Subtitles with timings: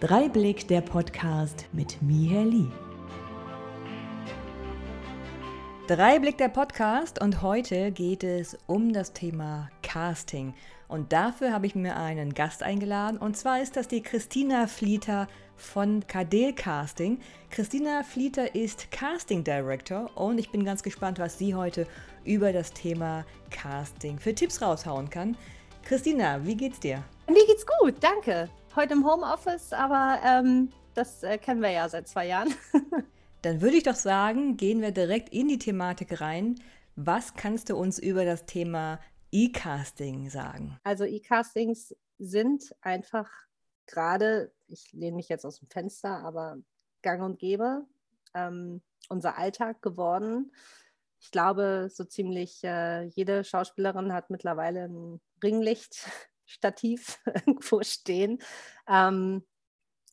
[0.00, 2.70] Dreiblick der Podcast mit Miher Lee.
[5.88, 10.54] Dreiblick der Podcast und heute geht es um das Thema Casting.
[10.88, 15.28] Und dafür habe ich mir einen Gast eingeladen und zwar ist das die Christina Flieter
[15.56, 17.18] von Kadel Casting.
[17.50, 21.86] Christina Flieter ist Casting Director und ich bin ganz gespannt, was sie heute
[22.24, 25.36] über das Thema Casting für Tipps raushauen kann.
[25.82, 27.04] Christina, wie geht's dir?
[27.28, 32.08] Mir geht's gut, danke heute im Homeoffice, aber ähm, das äh, kennen wir ja seit
[32.08, 32.54] zwei Jahren.
[33.42, 36.60] Dann würde ich doch sagen, gehen wir direkt in die Thematik rein.
[36.96, 39.00] Was kannst du uns über das Thema
[39.32, 40.78] E-Casting sagen?
[40.84, 43.30] Also E-Castings sind einfach
[43.86, 46.58] gerade, ich lehne mich jetzt aus dem Fenster, aber
[47.02, 47.86] gang und gäbe,
[48.34, 50.52] ähm, unser Alltag geworden.
[51.18, 56.08] Ich glaube, so ziemlich äh, jede Schauspielerin hat mittlerweile ein Ringlicht
[56.50, 58.38] Stativ irgendwo stehen.
[58.88, 59.44] Ähm,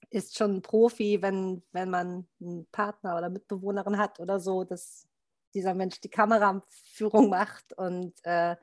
[0.10, 5.08] ist schon ein Profi, wenn, wenn man einen Partner oder Mitbewohnerin hat oder so, dass
[5.54, 8.56] dieser Mensch die Kameraführung macht und äh,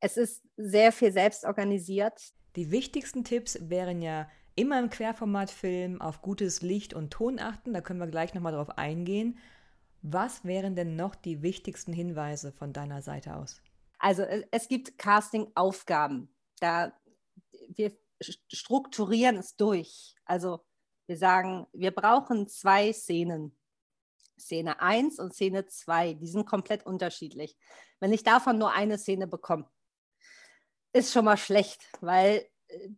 [0.00, 2.32] es ist sehr viel selbst organisiert.
[2.54, 7.80] Die wichtigsten Tipps wären ja immer im Querformatfilm auf gutes Licht und Ton achten, da
[7.80, 9.38] können wir gleich nochmal drauf eingehen.
[10.02, 13.60] Was wären denn noch die wichtigsten Hinweise von deiner Seite aus?
[13.98, 16.28] Also es gibt Casting-Aufgaben
[16.62, 16.92] da
[17.68, 20.14] wir strukturieren es durch.
[20.24, 20.64] Also
[21.06, 23.56] wir sagen, wir brauchen zwei Szenen.
[24.38, 27.56] Szene 1 und Szene 2, die sind komplett unterschiedlich.
[27.98, 29.68] Wenn ich davon nur eine Szene bekomme,
[30.92, 32.48] ist schon mal schlecht, weil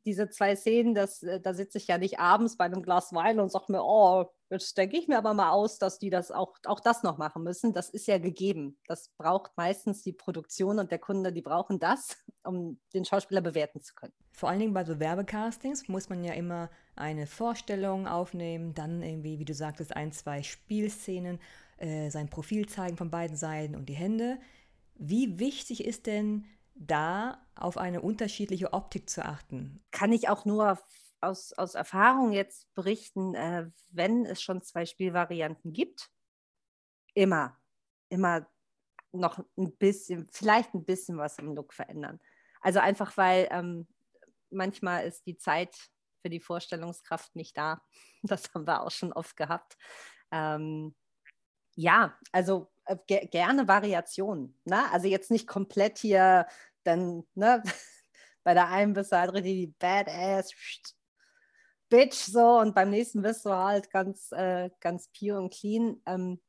[0.05, 3.41] diese zwei Szenen, das, äh, da sitze ich ja nicht abends bei einem Glas Wein
[3.41, 6.57] und sage mir, oh, jetzt denke ich mir aber mal aus, dass die das auch,
[6.67, 7.73] auch das noch machen müssen.
[7.73, 8.79] Das ist ja gegeben.
[8.87, 13.81] Das braucht meistens die Produktion und der Kunde, die brauchen das, um den Schauspieler bewerten
[13.81, 14.13] zu können.
[14.33, 19.39] Vor allen Dingen bei so Werbecastings muss man ja immer eine Vorstellung aufnehmen, dann irgendwie,
[19.39, 21.39] wie du sagtest, ein, zwei Spielszenen,
[21.79, 24.39] äh, sein Profil zeigen von beiden Seiten und die Hände.
[24.95, 29.83] Wie wichtig ist denn da auf eine unterschiedliche Optik zu achten?
[29.91, 30.79] Kann ich auch nur
[31.21, 36.11] aus, aus Erfahrung jetzt berichten, äh, wenn es schon zwei Spielvarianten gibt,
[37.15, 37.57] immer,
[38.09, 38.47] immer
[39.13, 42.21] noch ein bisschen, vielleicht ein bisschen was im Look verändern.
[42.61, 43.87] Also einfach, weil ähm,
[44.51, 45.75] manchmal ist die Zeit
[46.23, 47.83] für die Vorstellungskraft nicht da.
[48.23, 49.79] Das haben wir auch schon oft gehabt.
[50.31, 50.95] Ähm,
[51.75, 54.61] ja, also äh, ge gerne Variationen.
[54.65, 54.93] Ne?
[54.93, 56.47] Also jetzt nicht komplett hier
[56.85, 57.63] dann, ne,
[58.45, 60.53] bei der einen bist du halt richtig die Badass
[61.89, 66.01] Bitch so und beim nächsten bist du halt ganz, äh, ganz pure und clean.
[66.07, 66.41] Ähm,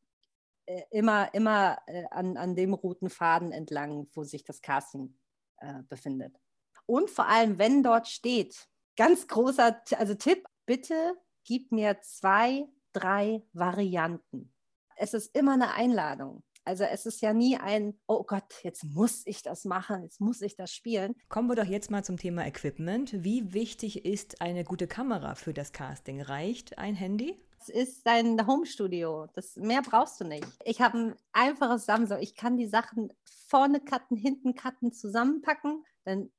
[0.65, 5.17] äh, immer immer äh, an, an dem roten Faden entlang, wo sich das Casting
[5.61, 6.35] äh, befindet.
[6.85, 8.67] Und vor allem, wenn dort steht,
[8.97, 14.53] ganz großer also Tipp, bitte gib mir zwei, drei Varianten.
[14.95, 16.43] Es ist immer eine Einladung.
[16.63, 20.41] Also es ist ja nie ein, oh Gott, jetzt muss ich das machen, jetzt muss
[20.41, 21.15] ich das spielen.
[21.27, 23.23] Kommen wir doch jetzt mal zum Thema Equipment.
[23.23, 26.21] Wie wichtig ist eine gute Kamera für das Casting?
[26.21, 27.39] Reicht ein Handy?
[27.69, 29.27] Ist dein Homestudio.
[29.33, 30.47] Das, mehr brauchst du nicht.
[30.65, 32.19] Ich habe ein einfaches Samsung.
[32.19, 33.13] Ich kann die Sachen
[33.47, 35.83] vorne cutten, hinten cutten, zusammenpacken.
[36.03, 36.31] Dann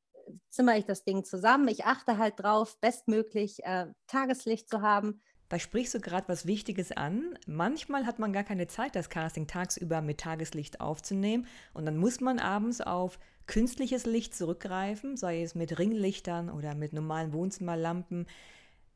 [0.49, 1.69] zimmer ich das Ding zusammen.
[1.69, 5.21] Ich achte halt drauf, bestmöglich äh, Tageslicht zu haben.
[5.49, 7.39] Da sprichst du gerade was Wichtiges an.
[7.47, 12.23] Manchmal hat man gar keine Zeit, das Casting tagsüber mit Tageslicht aufzunehmen und dann muss
[12.23, 18.27] man abends auf künstliches Licht zurückgreifen, sei es mit Ringlichtern oder mit normalen Wohnzimmerlampen.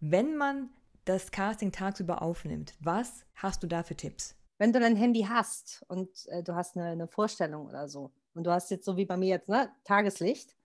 [0.01, 0.71] Wenn man
[1.07, 4.35] das Casting tagsüber aufnimmt, was hast du da für Tipps?
[4.59, 8.45] Wenn du dein Handy hast und äh, du hast eine, eine, Vorstellung oder so und
[8.45, 10.57] du hast jetzt so wie bei mir jetzt ne, Tageslicht,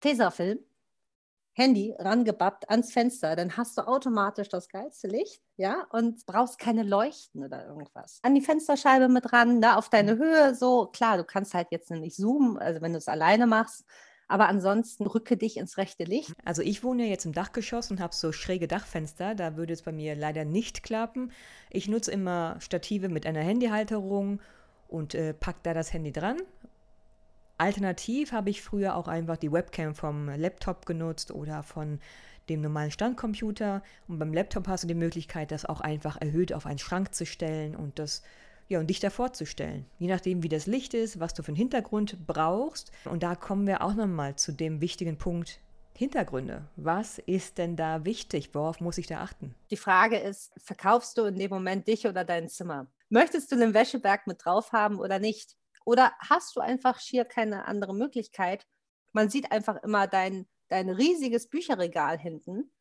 [0.00, 0.58] Tesafilm,
[1.52, 6.82] Handy rangebappt ans Fenster, dann hast du automatisch das geilste Licht, ja, und brauchst keine
[6.82, 8.18] Leuchten oder irgendwas.
[8.22, 11.92] An die Fensterscheibe mit ran, da auf deine Höhe, so, klar, du kannst halt jetzt
[11.92, 13.84] nicht zoomen, also wenn du es alleine machst,
[14.28, 16.32] aber ansonsten rücke dich ins rechte Licht.
[16.44, 19.34] Also ich wohne jetzt im Dachgeschoss und habe so schräge Dachfenster.
[19.34, 21.32] Da würde es bei mir leider nicht klappen.
[21.70, 24.40] Ich nutze immer Stative mit einer Handyhalterung
[24.88, 26.38] und äh, pack da das Handy dran
[27.56, 32.00] Alternativ habe ich früher auch einfach die Webcam vom Laptop genutzt oder von
[32.48, 33.82] dem normalen Standcomputer.
[34.08, 37.24] Und beim Laptop hast du die Möglichkeit, das auch einfach erhöht auf einen Schrank zu
[37.24, 38.22] stellen und das
[38.74, 39.86] ja, und dich davor zu stellen.
[39.98, 42.92] Je nachdem, wie das Licht ist, was du für einen Hintergrund brauchst.
[43.04, 45.60] Und da kommen wir auch nochmal zu dem wichtigen Punkt
[45.96, 46.68] Hintergründe.
[46.76, 48.50] Was ist denn da wichtig?
[48.52, 49.54] Worauf muss ich da achten?
[49.70, 52.88] Die Frage ist, verkaufst du in dem Moment dich oder dein Zimmer?
[53.08, 55.56] Möchtest du einen Wäscheberg mit drauf haben oder nicht?
[55.84, 58.66] Oder hast du einfach schier keine andere Möglichkeit?
[59.12, 62.72] Man sieht einfach immer dein, dein riesiges Bücherregal hinten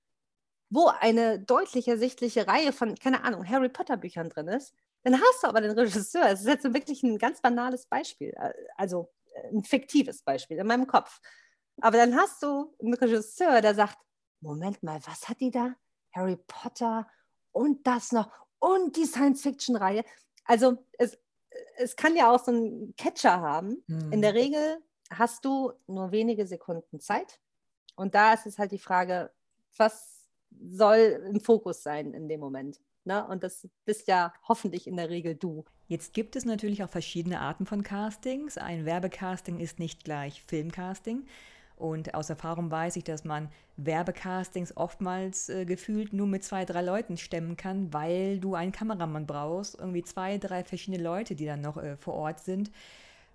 [0.73, 4.73] wo eine deutlich ersichtliche Reihe von, keine Ahnung, Harry Potter Büchern drin ist,
[5.03, 6.29] dann hast du aber den Regisseur.
[6.29, 10.67] Es ist jetzt wirklich ein ganz banales Beispiel, äh, also äh, ein fiktives Beispiel in
[10.67, 11.19] meinem Kopf.
[11.81, 13.97] Aber dann hast du einen Regisseur, der sagt,
[14.41, 15.75] Moment mal, was hat die da?
[16.13, 17.07] Harry Potter
[17.51, 18.29] und das noch
[18.59, 20.03] und die Science-Fiction-Reihe.
[20.45, 21.17] Also es,
[21.77, 23.83] es kann ja auch so einen Catcher haben.
[23.87, 24.11] Hm.
[24.11, 27.39] In der Regel hast du nur wenige Sekunden Zeit.
[27.95, 29.31] Und da ist es halt die Frage,
[29.77, 30.27] was
[30.69, 32.79] soll im Fokus sein in dem Moment?
[33.05, 33.25] Ne?
[33.27, 35.65] Und das bist ja hoffentlich in der Regel du.
[35.87, 38.57] Jetzt gibt es natürlich auch verschiedene Arten von Castings.
[38.57, 41.25] Ein Werbecasting ist nicht gleich Filmcasting.
[41.75, 46.81] Und aus Erfahrung weiß ich, dass man Werbecastings oftmals äh, gefühlt nur mit zwei, drei
[46.81, 51.61] Leuten stemmen kann, weil du einen Kameramann brauchst, irgendwie zwei, drei verschiedene Leute, die dann
[51.61, 52.71] noch äh, vor Ort sind.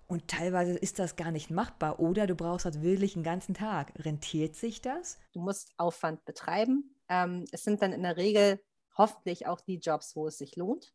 [0.07, 3.93] Und teilweise ist das gar nicht machbar oder du brauchst halt wirklich einen ganzen Tag.
[3.99, 5.19] Rentiert sich das?
[5.33, 6.95] Du musst Aufwand betreiben.
[7.09, 8.59] Ähm, es sind dann in der Regel
[8.97, 10.93] hoffentlich auch die Jobs, wo es sich lohnt.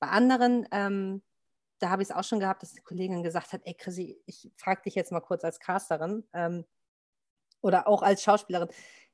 [0.00, 1.22] Bei anderen, ähm,
[1.78, 4.50] da habe ich es auch schon gehabt, dass die Kollegin gesagt hat, ey Chrissy, ich
[4.56, 6.64] frage dich jetzt mal kurz als Casterin ähm,
[7.60, 8.68] oder auch als Schauspielerin,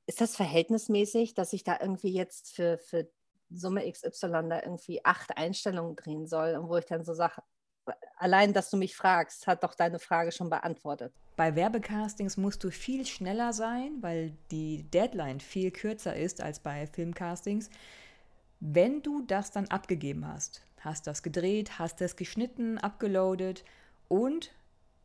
[0.07, 3.09] ist das verhältnismäßig, dass ich da irgendwie jetzt für, für
[3.51, 7.43] Summe XY da irgendwie acht Einstellungen drehen soll und wo ich dann so sage,
[8.17, 11.15] allein, dass du mich fragst, hat doch deine Frage schon beantwortet.
[11.37, 16.87] Bei Werbecastings musst du viel schneller sein, weil die Deadline viel kürzer ist als bei
[16.87, 17.71] Filmcastings.
[18.61, 23.65] Wenn du das dann abgegeben hast, hast das gedreht, hast das geschnitten, abgeloadet
[24.09, 24.53] und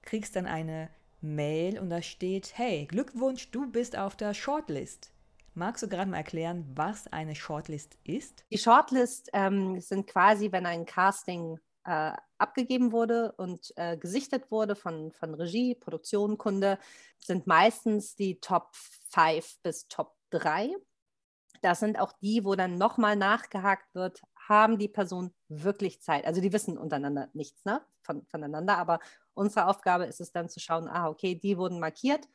[0.01, 0.90] kriegst dann eine
[1.22, 5.12] Mail und da steht, hey, Glückwunsch, du bist auf der Shortlist.
[5.54, 8.46] Magst du gerade mal erklären, was eine Shortlist ist?
[8.51, 14.75] Die Shortlist ähm, sind quasi, wenn ein Casting äh, abgegeben wurde und äh, gesichtet wurde
[14.75, 16.78] von, von Regie, Produktion, Kunde,
[17.18, 18.69] sind meistens die Top
[19.10, 20.75] 5 bis Top 3.
[21.61, 26.25] Das sind auch die, wo dann nochmal nachgehakt wird, haben die Personen wirklich Zeit?
[26.25, 27.81] Also die wissen untereinander nichts ne?
[28.01, 29.00] Von, voneinander, aber
[29.33, 32.27] unsere Aufgabe ist es dann zu schauen, ah, okay, die wurden markiert,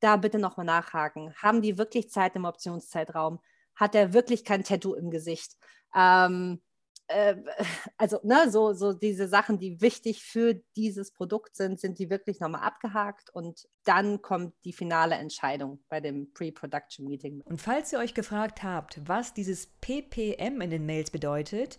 [0.00, 1.34] da bitte nochmal nachhaken.
[1.36, 3.40] Haben die wirklich Zeit im Optionszeitraum?
[3.74, 5.56] Hat er wirklich kein Tattoo im Gesicht?
[5.94, 6.60] Ähm,
[7.08, 7.36] äh,
[7.96, 12.40] also ne, so, so diese Sachen, die wichtig für dieses Produkt sind, sind die wirklich
[12.40, 17.40] nochmal abgehakt und dann kommt die finale Entscheidung bei dem Pre-Production Meeting.
[17.44, 21.78] Und falls ihr euch gefragt habt, was dieses PPM in den Mails bedeutet,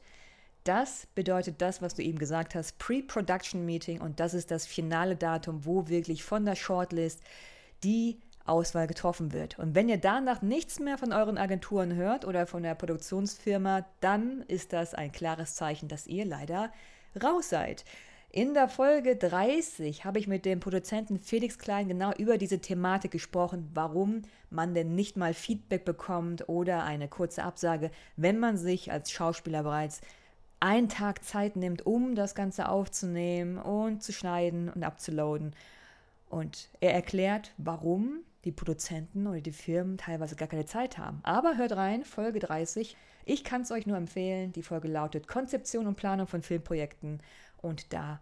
[0.64, 5.16] das bedeutet das, was du eben gesagt hast, Pre-Production Meeting und das ist das finale
[5.16, 7.22] Datum, wo wirklich von der Shortlist
[7.84, 9.60] die Auswahl getroffen wird.
[9.60, 14.42] Und wenn ihr danach nichts mehr von euren Agenturen hört oder von der Produktionsfirma, dann
[14.48, 16.72] ist das ein klares Zeichen, dass ihr leider
[17.22, 17.86] raus seid.
[18.32, 23.10] In der Folge 30 habe ich mit dem Produzenten Felix Klein genau über diese Thematik
[23.10, 28.92] gesprochen, warum man denn nicht mal Feedback bekommt oder eine kurze Absage, wenn man sich
[28.92, 30.02] als Schauspieler bereits
[30.60, 35.56] einen Tag Zeit nimmt, um das Ganze aufzunehmen und zu schneiden und abzuladen.
[36.30, 41.20] Und er erklärt, warum die Produzenten oder die Firmen teilweise gar keine Zeit haben.
[41.24, 42.96] Aber hört rein, Folge 30.
[43.26, 44.54] Ich kann es euch nur empfehlen.
[44.54, 47.22] Die Folge lautet Konzeption und Planung von Filmprojekten.
[47.58, 48.22] Und da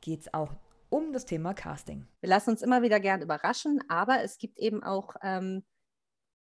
[0.00, 0.54] geht es auch
[0.90, 2.06] um das Thema Casting.
[2.20, 5.64] Wir lassen uns immer wieder gern überraschen, aber es gibt eben auch ähm,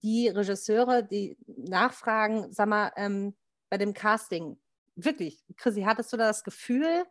[0.03, 3.35] die Regisseure, die nachfragen, sag mal, ähm,
[3.69, 4.60] bei dem Casting,
[4.95, 7.05] wirklich, Chrissy, hattest du da das Gefühl,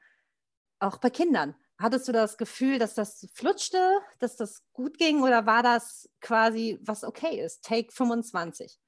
[0.80, 3.78] auch bei Kindern, Hattest du das Gefühl, dass das flutschte,
[4.18, 8.78] dass das gut ging oder war das quasi, was okay ist, Take 25?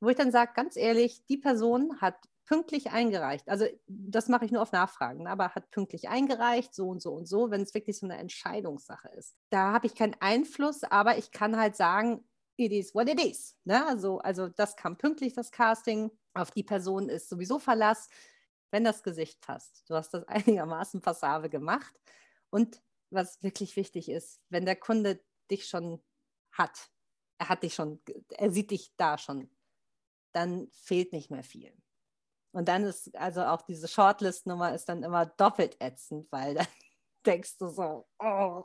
[0.00, 3.48] Wo ich dann sage, ganz ehrlich, die Person hat pünktlich eingereicht.
[3.48, 7.26] Also das mache ich nur auf Nachfragen, aber hat pünktlich eingereicht, so und so und
[7.26, 9.34] so, wenn es wirklich so eine Entscheidungssache ist.
[9.48, 13.56] Da habe ich keinen Einfluss, aber ich kann halt sagen, it is what it is.
[13.64, 13.86] Ne?
[13.86, 16.10] Also, also das kam pünktlich, das Casting.
[16.34, 18.08] Auf die Person ist sowieso Verlass
[18.72, 19.88] wenn das Gesicht passt.
[19.88, 21.94] Du hast das einigermaßen passabel gemacht.
[22.50, 26.02] Und was wirklich wichtig ist, wenn der Kunde dich schon
[26.50, 26.90] hat,
[27.38, 29.50] er hat dich schon, er sieht dich da schon,
[30.32, 31.72] dann fehlt nicht mehr viel.
[32.52, 36.66] Und dann ist also auch diese Shortlist-Nummer ist dann immer doppelt ätzend, weil dann
[37.26, 38.64] denkst du so, oh,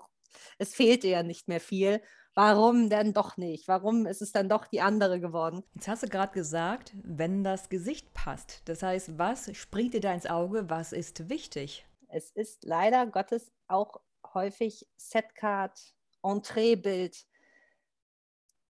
[0.58, 2.02] es fehlt dir ja nicht mehr viel
[2.38, 3.68] warum denn doch nicht?
[3.68, 5.64] Warum ist es dann doch die andere geworden?
[5.74, 8.62] Jetzt hast du gerade gesagt, wenn das Gesicht passt.
[8.66, 10.70] Das heißt, was springt dir da ins Auge?
[10.70, 11.88] Was ist wichtig?
[12.10, 14.02] Es ist leider Gottes auch
[14.36, 17.26] häufig Setcard, Entreebild.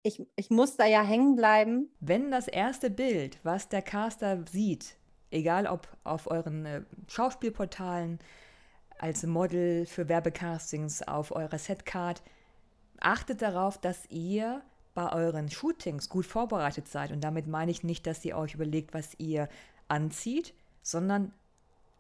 [0.04, 1.92] Ich, ich muss da ja hängen bleiben.
[2.00, 4.96] Wenn das erste Bild, was der Caster sieht,
[5.32, 8.20] egal ob auf euren äh, Schauspielportalen,
[8.98, 12.22] als Model für Werbecastings, auf eurer Setcard,
[13.02, 14.62] achtet darauf, dass ihr
[14.94, 17.12] bei euren Shootings gut vorbereitet seid.
[17.12, 19.48] Und damit meine ich nicht, dass ihr euch überlegt, was ihr
[19.88, 21.34] anzieht, sondern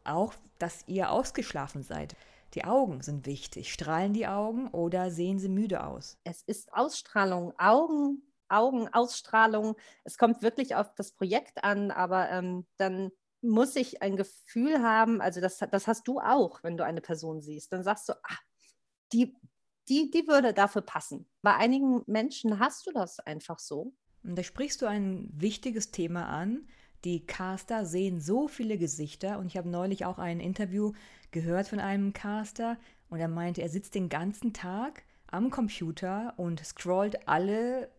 [0.03, 2.15] auch, dass ihr ausgeschlafen seid.
[2.55, 3.71] Die Augen sind wichtig.
[3.71, 6.17] Strahlen die Augen oder sehen sie müde aus?
[6.23, 9.75] Es ist Ausstrahlung, Augen, Augenausstrahlung.
[10.03, 15.21] Es kommt wirklich auf das Projekt an, aber ähm, dann muss ich ein Gefühl haben,
[15.21, 17.71] also das, das hast du auch, wenn du eine Person siehst.
[17.71, 18.41] Dann sagst du, ach,
[19.13, 19.35] die,
[19.89, 21.25] die, die würde dafür passen.
[21.41, 23.93] Bei einigen Menschen hast du das einfach so.
[24.23, 26.67] Und da sprichst du ein wichtiges Thema an.
[27.05, 30.91] Die Caster sehen so viele Gesichter und ich habe neulich auch ein Interview
[31.31, 32.77] gehört von einem Caster
[33.09, 37.89] und er meinte, er sitzt den ganzen Tag am Computer und scrollt alle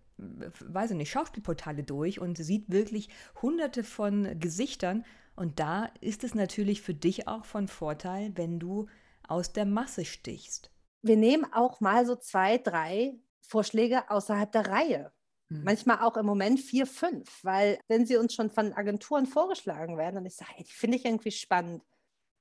[0.60, 3.08] weiß ich nicht, Schauspielportale durch und sieht wirklich
[3.40, 5.04] hunderte von Gesichtern.
[5.36, 8.86] Und da ist es natürlich für dich auch von Vorteil, wenn du
[9.26, 10.70] aus der Masse stichst.
[11.02, 15.12] Wir nehmen auch mal so zwei, drei Vorschläge außerhalb der Reihe.
[15.48, 15.64] Mhm.
[15.64, 20.18] Manchmal auch im Moment vier, fünf, weil wenn sie uns schon von Agenturen vorgeschlagen werden
[20.18, 21.82] und ich sage, hey, die finde ich irgendwie spannend.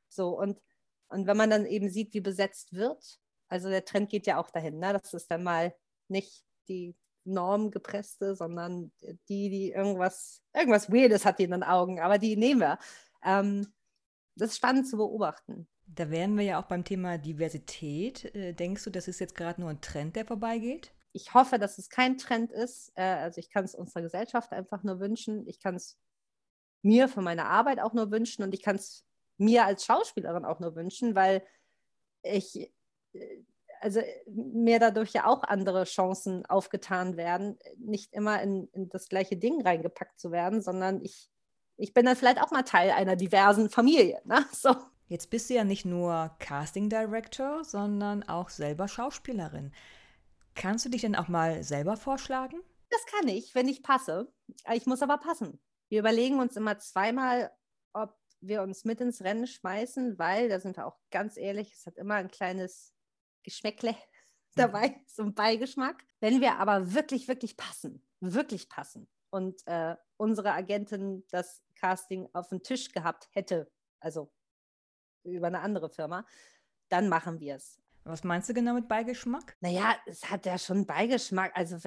[0.10, 0.62] So, und,
[1.08, 4.52] und wenn man dann eben sieht, wie besetzt wird, also der Trend geht ja auch
[4.52, 4.94] dahin, ne?
[4.94, 5.74] das ist dann mal
[6.08, 8.92] nicht die normgepresste, sondern
[9.28, 12.80] die, die irgendwas, irgendwas Weirdes hat die in den Augen, aber die nehmen wir.
[13.24, 13.74] Ähm,
[14.36, 15.68] das ist spannend zu beobachten.
[15.96, 18.34] Da wären wir ja auch beim Thema Diversität.
[18.36, 20.92] Äh, denkst du, das ist jetzt gerade nur ein Trend, der vorbeigeht?
[21.12, 22.92] Ich hoffe, dass es kein Trend ist.
[22.96, 25.48] Äh, also ich kann es unserer Gesellschaft einfach nur wünschen.
[25.48, 25.98] Ich kann es
[26.82, 29.04] mir für meine Arbeit auch nur wünschen und ich kann es
[29.38, 31.44] mir als Schauspielerin auch nur wünschen, weil
[32.24, 32.72] ich
[33.14, 33.44] äh,
[33.82, 39.38] also mir dadurch ja auch andere Chancen aufgetan werden, nicht immer in, in, das gleiche
[39.38, 41.30] Ding reingepackt zu werden, sondern ich,
[41.78, 44.22] ich bin dann vielleicht auch mal Teil einer diversen Familie.
[44.26, 44.46] Ne?
[44.54, 44.76] So.
[45.10, 49.74] Jetzt bist du ja nicht nur Casting Director, sondern auch selber Schauspielerin.
[50.54, 52.62] Kannst du dich denn auch mal selber vorschlagen?
[52.92, 54.32] Das kann ich, wenn ich passe.
[54.72, 55.60] Ich muss aber passen.
[55.90, 57.52] Wir überlegen uns immer zweimal,
[57.92, 61.88] ob wir uns mit ins Rennen schmeißen, weil, da sind wir auch ganz ehrlich, es
[61.88, 62.94] hat immer ein kleines
[63.42, 63.96] Geschmäckle
[64.56, 66.04] dabei, so ein Beigeschmack.
[66.20, 72.50] Wenn wir aber wirklich, wirklich passen, wirklich passen und äh, unsere Agentin das Casting auf
[72.50, 74.32] den Tisch gehabt hätte, also
[75.24, 76.26] über eine andere Firma,
[76.90, 77.80] dann machen wir es.
[78.04, 79.56] Was meinst du genau mit Beigeschmack?
[79.60, 81.52] Naja, es hat ja schon Beigeschmack.
[81.56, 81.78] Also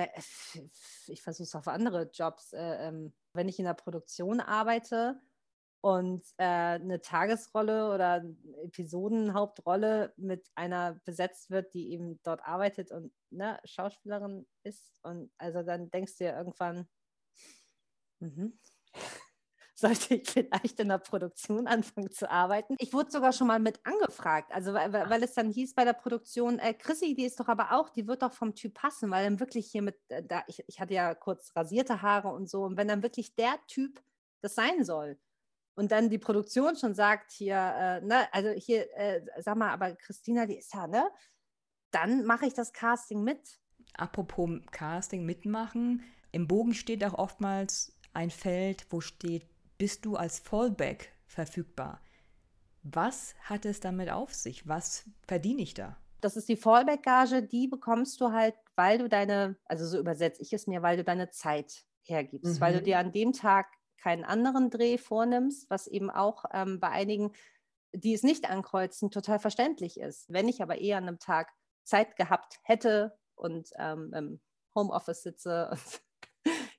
[1.08, 2.52] ich versuche es auf andere Jobs.
[2.52, 5.20] Äh, ähm, wenn ich in der Produktion arbeite
[5.80, 8.24] und äh, eine Tagesrolle oder
[8.64, 15.00] Episodenhauptrolle mit einer besetzt wird, die eben dort arbeitet und ne, Schauspielerin ist.
[15.02, 16.88] Und also dann denkst du ja irgendwann,
[18.20, 18.58] mhm.
[19.74, 22.76] Sollte ich vielleicht in der Produktion anfangen zu arbeiten.
[22.78, 25.94] Ich wurde sogar schon mal mit angefragt, also weil, weil es dann hieß bei der
[25.94, 29.24] Produktion, äh, Chrissy, die ist doch aber auch, die wird doch vom Typ passen, weil
[29.24, 32.64] dann wirklich hier mit, äh, da, ich, ich hatte ja kurz rasierte Haare und so,
[32.64, 34.02] und wenn dann wirklich der Typ
[34.40, 35.18] das sein soll,
[35.74, 39.94] und dann die Produktion schon sagt, hier, äh, ne, also hier, äh, sag mal, aber
[39.96, 41.08] Christina, die ist ja, ne?
[41.90, 43.60] Dann mache ich das Casting mit.
[43.94, 49.46] Apropos Casting mitmachen, im Bogen steht auch oftmals ein Feld, wo steht,
[49.82, 52.00] bist du als Fallback verfügbar?
[52.84, 54.68] Was hat es damit auf sich?
[54.68, 55.96] Was verdiene ich da?
[56.20, 60.52] Das ist die Fallback-Gage, die bekommst du halt, weil du deine, also so übersetze ich
[60.52, 62.60] es mir, weil du deine Zeit hergibst, mhm.
[62.60, 62.84] weil du mhm.
[62.84, 63.66] dir an dem Tag
[64.00, 67.32] keinen anderen Dreh vornimmst, was eben auch ähm, bei einigen,
[67.92, 70.32] die es nicht ankreuzen, total verständlich ist.
[70.32, 71.50] Wenn ich aber eher an einem Tag
[71.82, 74.40] Zeit gehabt hätte und ähm, im
[74.76, 76.02] Homeoffice sitze und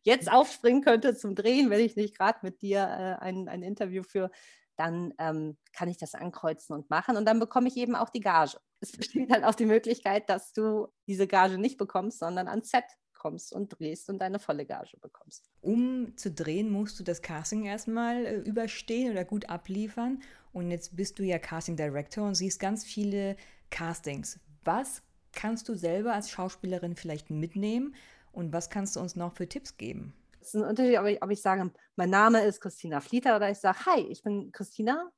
[0.04, 4.04] jetzt aufspringen könnte zum Drehen, wenn ich nicht gerade mit dir äh, ein, ein Interview
[4.04, 4.32] führe,
[4.76, 8.20] dann ähm, kann ich das ankreuzen und machen und dann bekomme ich eben auch die
[8.20, 8.58] Gage.
[8.80, 12.86] Es besteht halt auch die Möglichkeit, dass du diese Gage nicht bekommst, sondern ans Set
[13.14, 15.50] kommst und drehst und deine volle Gage bekommst.
[15.62, 20.22] Um zu drehen, musst du das Casting erstmal äh, überstehen oder gut abliefern.
[20.52, 23.38] Und jetzt bist du ja Casting Director und siehst ganz viele
[23.70, 24.40] Castings.
[24.66, 27.96] Was kannst du selber als Schauspielerin vielleicht mitnehmen
[28.34, 30.14] und was kannst du uns noch für Tipps geben?
[30.42, 33.50] Es ist ein Unterschied, ob ich, ob ich sage, mein Name ist Christina Flieter oder
[33.50, 35.10] ich sage, hi, ich bin Christina.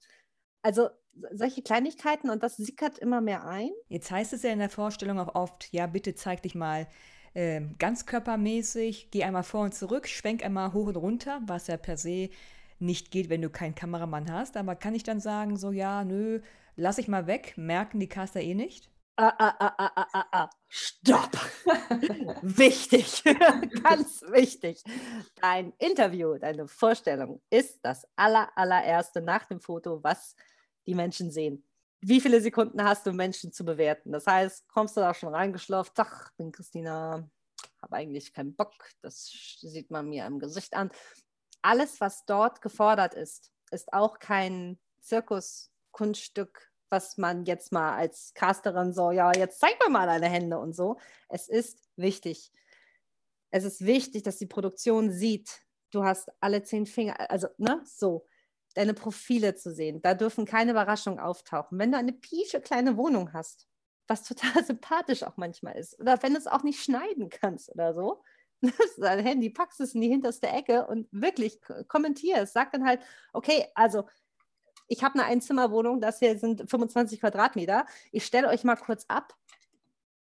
[0.62, 0.90] Also
[1.32, 3.72] solche Kleinigkeiten und das sickert immer mehr ein.
[3.88, 6.88] Jetzt heißt es ja in der Vorstellung auch oft, ja, bitte zeig dich mal
[7.34, 11.98] äh, ganzkörpermäßig, geh einmal vor und zurück, schwenk einmal hoch und runter, was ja per
[11.98, 12.30] se
[12.80, 14.58] nicht geht, wenn du keinen Kameramann hast.
[14.58, 16.42] Aber kann ich dann sagen, so ja, nö,
[16.76, 18.90] lass ich mal weg, merken die Caster eh nicht?
[19.18, 20.50] Ah, ah, ah, ah, ah, ah, ah.
[20.68, 21.32] Stopp!
[22.42, 23.24] wichtig,
[23.84, 24.84] ganz wichtig.
[25.36, 30.36] Dein Interview, deine Vorstellung ist das aller, allererste nach dem Foto, was
[30.86, 31.64] die Menschen sehen
[32.08, 34.12] wie viele Sekunden hast du, Menschen zu bewerten?
[34.12, 37.28] Das heißt, kommst du da schon reingeschlurft, ach, bin Christina,
[37.82, 39.26] habe eigentlich keinen Bock, das
[39.60, 40.92] sieht man mir im Gesicht an.
[41.64, 48.94] Alles, was dort gefordert ist, ist auch kein Zirkuskunststück, was man jetzt mal als Casterin
[48.94, 50.98] so, ja, jetzt zeig mir mal deine Hände und so.
[51.30, 52.52] Es ist wichtig.
[53.52, 55.62] Es ist wichtig, dass die Produktion sieht,
[55.92, 58.26] du hast alle zehn Finger, also ne, so,
[58.76, 60.02] deine Profile zu sehen.
[60.02, 61.80] Da dürfen keine Überraschungen auftauchen.
[61.80, 63.68] Wenn du eine piesche kleine Wohnung hast,
[64.08, 67.94] was total sympathisch auch manchmal ist, oder wenn du es auch nicht schneiden kannst oder
[67.94, 68.24] so,
[68.98, 72.54] dein Handy, packst es in die hinterste Ecke und wirklich kommentier es.
[72.54, 73.02] Sag dann halt,
[73.34, 74.08] okay, also
[74.88, 77.86] ich habe eine Einzimmerwohnung, das hier sind 25 Quadratmeter.
[78.12, 79.36] Ich stelle euch mal kurz ab,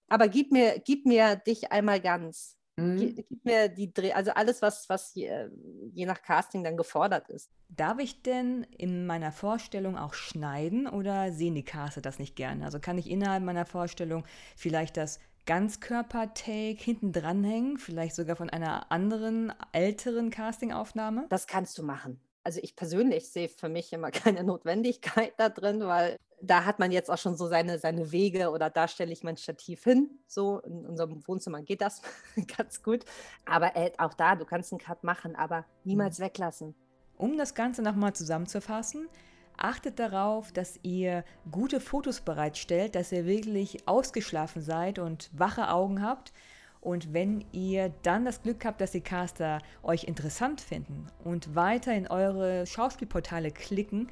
[0.07, 2.57] aber gib mir, gib mir dich einmal ganz.
[2.77, 3.15] Mhm.
[3.15, 5.49] Gib mir die Dreh, also alles, was, was je,
[5.93, 7.51] je nach Casting dann gefordert ist.
[7.69, 12.65] Darf ich denn in meiner Vorstellung auch schneiden oder sehen die Caster das nicht gerne?
[12.65, 14.25] Also kann ich innerhalb meiner Vorstellung
[14.55, 21.25] vielleicht das Ganzkörper-Take hinten dranhängen, vielleicht sogar von einer anderen, älteren Castingaufnahme?
[21.29, 25.81] Das kannst du machen also ich persönlich sehe für mich immer keine Notwendigkeit da drin,
[25.81, 29.23] weil da hat man jetzt auch schon so seine, seine Wege oder da stelle ich
[29.23, 30.09] mein Stativ hin.
[30.27, 32.01] So in unserem Wohnzimmer geht das
[32.57, 33.05] ganz gut.
[33.45, 36.23] Aber äh, auch da, du kannst einen Cut machen, aber niemals mhm.
[36.23, 36.75] weglassen.
[37.17, 39.07] Um das Ganze nochmal zusammenzufassen,
[39.55, 46.01] achtet darauf, dass ihr gute Fotos bereitstellt, dass ihr wirklich ausgeschlafen seid und wache Augen
[46.01, 46.33] habt.
[46.81, 51.93] Und wenn ihr dann das Glück habt, dass die Caster euch interessant finden und weiter
[51.93, 54.07] in eure Schauspielportale klicken,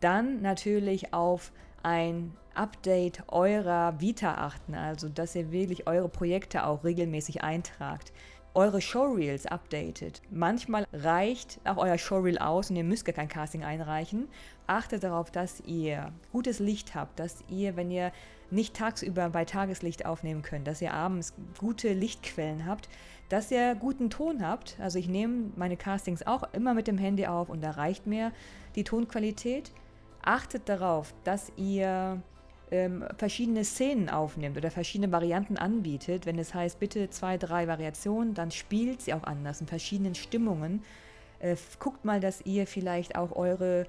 [0.00, 1.52] dann natürlich auf
[1.82, 8.12] ein Update eurer Vita achten, also dass ihr wirklich eure Projekte auch regelmäßig eintragt
[8.54, 10.20] eure Showreels updatet.
[10.30, 14.28] Manchmal reicht auch euer Showreel aus und ihr müsst gar kein Casting einreichen.
[14.66, 18.12] Achtet darauf, dass ihr gutes Licht habt, dass ihr, wenn ihr
[18.52, 22.88] nicht tagsüber bei Tageslicht aufnehmen könnt, dass ihr abends gute Lichtquellen habt,
[23.28, 24.76] dass ihr guten Ton habt.
[24.78, 28.32] Also ich nehme meine Castings auch immer mit dem Handy auf und da reicht mir
[28.76, 29.72] die Tonqualität.
[30.22, 32.22] Achtet darauf, dass ihr
[32.70, 38.34] ähm, verschiedene Szenen aufnimmt oder verschiedene Varianten anbietet, wenn es heißt, bitte zwei, drei Variationen,
[38.34, 40.82] dann spielt sie auch anders in verschiedenen Stimmungen.
[41.38, 43.86] Äh, guckt mal, dass ihr vielleicht auch eure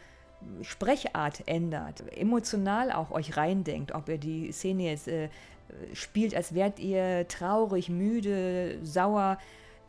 [0.62, 5.29] Sprechart ändert, emotional auch euch reindenkt, ob ihr die Szene jetzt äh,
[5.93, 9.38] spielt, als wärt ihr traurig, müde, sauer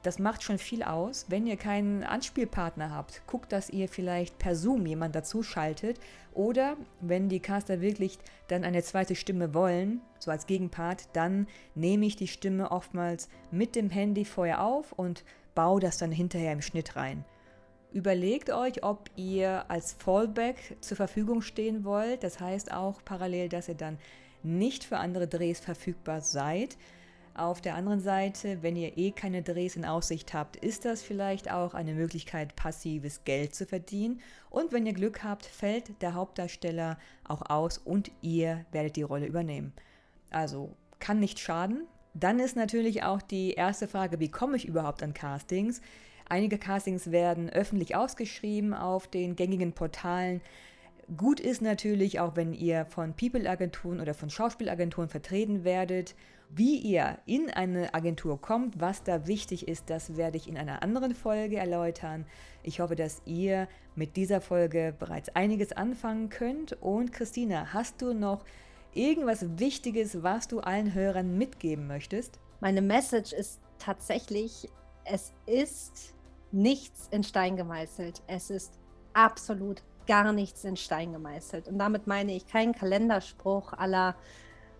[0.04, 1.24] das macht schon viel aus.
[1.28, 5.98] Wenn ihr keinen Anspielpartner habt, guckt, dass ihr vielleicht per Zoom jemand dazu schaltet.
[6.34, 12.04] Oder wenn die Caster wirklich dann eine zweite Stimme wollen, so als Gegenpart, dann nehme
[12.04, 16.60] ich die Stimme oftmals mit dem Handy vorher auf und baue das dann hinterher im
[16.60, 17.24] Schnitt rein.
[17.94, 22.24] Überlegt euch, ob ihr als Fallback zur Verfügung stehen wollt.
[22.24, 23.98] Das heißt auch parallel, dass ihr dann
[24.42, 26.76] nicht für andere Drehs verfügbar seid.
[27.34, 31.52] Auf der anderen Seite, wenn ihr eh keine Drehs in Aussicht habt, ist das vielleicht
[31.52, 34.20] auch eine Möglichkeit, passives Geld zu verdienen.
[34.50, 39.26] Und wenn ihr Glück habt, fällt der Hauptdarsteller auch aus und ihr werdet die Rolle
[39.26, 39.72] übernehmen.
[40.30, 41.86] Also kann nicht schaden.
[42.12, 45.80] Dann ist natürlich auch die erste Frage, wie komme ich überhaupt an Castings?
[46.28, 50.40] Einige Castings werden öffentlich ausgeschrieben auf den gängigen Portalen.
[51.16, 56.14] Gut ist natürlich auch, wenn ihr von People-Agenturen oder von Schauspielagenturen vertreten werdet.
[56.48, 60.82] Wie ihr in eine Agentur kommt, was da wichtig ist, das werde ich in einer
[60.82, 62.26] anderen Folge erläutern.
[62.62, 66.80] Ich hoffe, dass ihr mit dieser Folge bereits einiges anfangen könnt.
[66.80, 68.44] Und Christina, hast du noch
[68.94, 72.38] irgendwas Wichtiges, was du allen Hörern mitgeben möchtest?
[72.60, 74.68] Meine Message ist tatsächlich,
[75.04, 76.14] es ist
[76.52, 78.22] nichts in Stein gemeißelt.
[78.26, 78.78] Es ist
[79.12, 81.68] absolut gar nichts in Stein gemeißelt.
[81.68, 84.14] Und damit meine ich keinen Kalenderspruch aller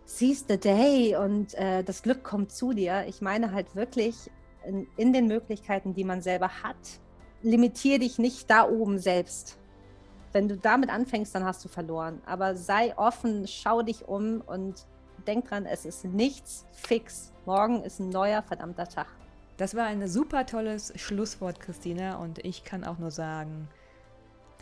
[0.04, 3.06] Seize the Day und äh, das Glück kommt zu dir.
[3.08, 4.30] Ich meine halt wirklich
[4.66, 6.76] in, in den Möglichkeiten, die man selber hat.
[7.42, 9.58] Limitier dich nicht da oben selbst.
[10.32, 12.20] Wenn du damit anfängst, dann hast du verloren.
[12.26, 14.87] Aber sei offen, schau dich um und
[15.26, 17.32] denk dran, es ist nichts fix.
[17.46, 19.06] Morgen ist ein neuer verdammter Tag.
[19.56, 22.16] Das war ein super tolles Schlusswort, Christina.
[22.16, 23.68] Und ich kann auch nur sagen,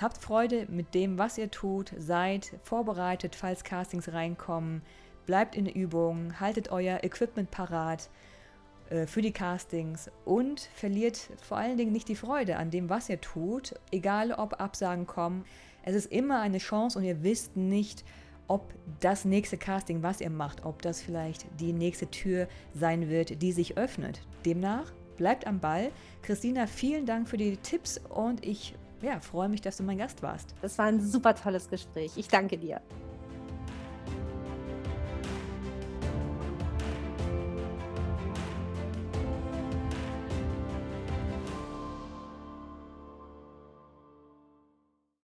[0.02, 4.83] Habt Freude mit dem, was ihr tut, seid vorbereitet, falls Castings reinkommen,
[5.26, 8.11] bleibt in Übung, haltet euer Equipment parat
[8.90, 13.09] äh, für die Castings und verliert vor allen Dingen nicht die Freude an dem, was
[13.09, 15.44] ihr tut, egal ob Absagen kommen.
[15.85, 18.05] Es ist immer eine Chance und ihr wisst nicht,
[18.48, 23.42] ob das nächste Casting, was ihr macht, ob das vielleicht die nächste Tür sein wird,
[23.42, 24.20] die sich öffnet.
[24.44, 25.90] Demnach bleibt am Ball.
[26.22, 30.22] Christina, vielen Dank für die Tipps und ich ja, freue mich, dass du mein Gast
[30.22, 30.55] warst.
[30.62, 32.12] Das war ein super tolles Gespräch.
[32.16, 32.81] Ich danke dir.